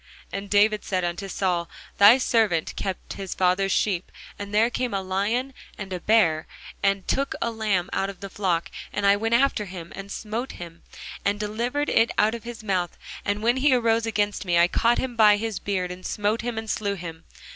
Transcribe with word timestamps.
And 0.33 0.49
David 0.49 0.83
said 0.83 1.03
unto 1.03 1.27
Saul, 1.27 1.69
Thy 1.99 2.17
servant 2.17 2.75
kept 2.75 3.13
his 3.13 3.35
father's 3.35 3.71
sheep, 3.71 4.11
and 4.39 4.51
there 4.51 4.71
came 4.71 4.95
a 4.95 5.01
lion, 5.03 5.53
and 5.77 5.93
a 5.93 5.99
bear, 5.99 6.47
and 6.81 7.07
took 7.07 7.35
a 7.39 7.51
lamb 7.51 7.87
out 7.93 8.09
of 8.09 8.19
the 8.19 8.29
flock: 8.31 8.71
And 8.91 9.05
I 9.05 9.15
went 9.15 9.35
out 9.35 9.41
after 9.41 9.65
him, 9.65 9.93
and 9.95 10.11
smote 10.11 10.53
him, 10.53 10.81
and 11.23 11.39
delivered 11.39 11.87
it 11.89 12.09
out 12.17 12.33
of 12.33 12.45
his 12.45 12.63
mouth: 12.63 12.97
and 13.23 13.43
when 13.43 13.57
he 13.57 13.75
arose 13.75 14.07
against 14.07 14.43
me, 14.43 14.57
I 14.57 14.67
caught 14.67 14.97
him 14.97 15.15
by 15.15 15.37
his 15.37 15.59
beard, 15.59 15.91
and 15.91 16.03
smote 16.03 16.41
him, 16.41 16.57
and 16.57 16.67
slew 16.67 16.95
him. 16.95 17.23